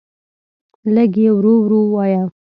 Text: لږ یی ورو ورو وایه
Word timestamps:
لږ 0.93 1.13
یی 1.23 1.29
ورو 1.37 1.53
ورو 1.61 1.79
وایه 1.93 2.23